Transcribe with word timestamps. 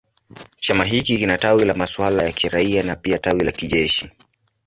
Chama 0.59 0.83
hiki 0.83 1.17
kina 1.17 1.37
tawi 1.37 1.65
la 1.65 1.73
masuala 1.73 2.23
ya 2.23 2.31
kiraia 2.31 2.83
na 2.83 2.95
pia 2.95 3.17
tawi 3.19 3.43
la 3.43 3.51
kijeshi. 3.51 4.09